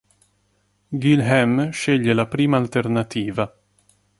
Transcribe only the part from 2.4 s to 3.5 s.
alternativa.